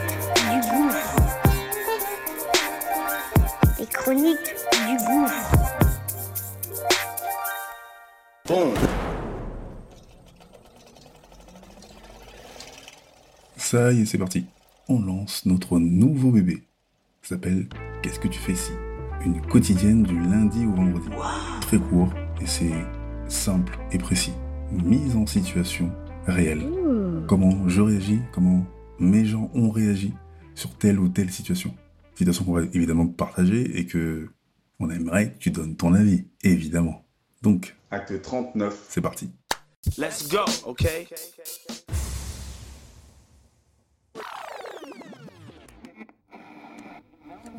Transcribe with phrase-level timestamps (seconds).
[0.00, 1.16] Chroniques du gouffre.
[3.78, 4.54] Les chroniques
[4.86, 5.56] du gouffre.
[8.48, 8.72] Bon,
[13.56, 14.46] Ça y est, c'est parti.
[14.88, 16.64] On lance notre nouveau bébé.
[17.22, 17.68] Ça s'appelle
[18.02, 18.72] Qu'est-ce que tu fais ici?
[19.24, 21.06] Une quotidienne du lundi au vendredi.
[21.60, 22.12] Très court
[22.42, 22.74] et c'est
[23.28, 24.32] simple et précis.
[24.72, 25.92] Mise en situation
[26.26, 26.66] réelle.
[27.28, 28.66] Comment je réagis, comment
[29.00, 30.12] mes gens ont réagi
[30.54, 31.74] sur telle ou telle situation.
[32.14, 34.28] Situation qu'on va évidemment partager et que
[34.78, 37.04] on aimerait que tu donnes ton avis, évidemment.
[37.42, 38.86] Donc, acte 39.
[38.88, 39.30] c'est parti.
[39.98, 41.08] Let's go, okay?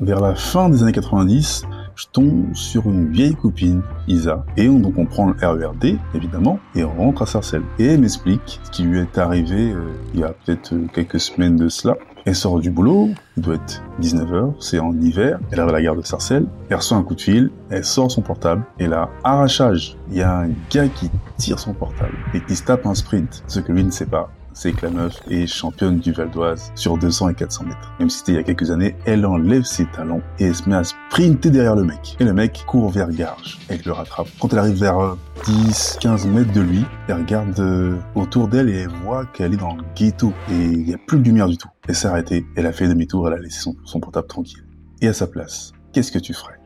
[0.00, 1.64] Vers la fin des années 90,
[2.08, 6.82] tombe sur une vieille copine, Isa, et on, donc on prend le RERD, évidemment, et
[6.82, 7.62] rentre à Sarcelles.
[7.78, 11.20] Et elle m'explique ce qui lui est arrivé euh, il y a peut-être euh, quelques
[11.20, 11.96] semaines de cela.
[12.24, 15.82] Elle sort du boulot, il doit être 19h, c'est en hiver, elle arrive à la
[15.82, 19.08] gare de Sarcelles, elle reçoit un coup de fil, elle sort son portable, et là,
[19.24, 22.94] arrachage, il y a un gars qui tire son portable et qui se tape un
[22.94, 24.30] sprint, ce que lui ne sait pas.
[24.54, 27.92] C'est que la meuf est championne du Val d'Oise sur 200 et 400 mètres.
[27.98, 30.76] Même si c'était il y a quelques années, elle enlève ses talons et se met
[30.76, 32.16] à sprinter derrière le mec.
[32.20, 33.58] Et le mec court vers Garges.
[33.68, 34.28] Elle le rattrape.
[34.40, 38.68] Quand elle arrive vers euh, 10, 15 mètres de lui, elle regarde euh, autour d'elle
[38.68, 41.48] et elle voit qu'elle est dans le ghetto et il n'y a plus de lumière
[41.48, 41.68] du tout.
[41.88, 44.64] Elle s'est arrêtée, elle a fait demi-tour, elle a laissé son, portable tranquille.
[45.00, 46.60] Et à sa place, qu'est-ce que tu ferais?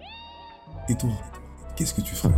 [0.88, 1.10] Et toi,
[1.76, 2.34] qu'est-ce que tu ferais?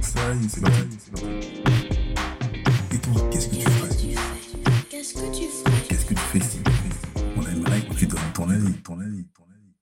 [0.00, 2.01] Ça c'est
[3.30, 3.90] qu'est-ce que tu ferais
[4.90, 6.58] Qu'est-ce que tu ferais Qu'est-ce que tu fais ici
[7.36, 9.72] On aimerait que tu donnes ton avis, ton avis, ton avis.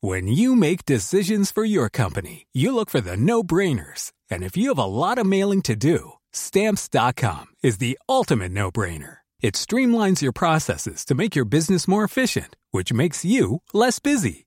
[0.00, 4.12] When you make decisions for your company, you look for the no brainers.
[4.30, 8.70] And if you have a lot of mailing to do, stamps.com is the ultimate no
[8.70, 9.18] brainer.
[9.40, 14.46] It streamlines your processes to make your business more efficient, which makes you less busy.